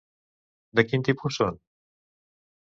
[0.79, 1.61] De quin tipus són?